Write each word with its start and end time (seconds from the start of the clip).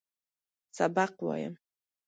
سبق 0.77 1.13
وایم. 1.25 1.53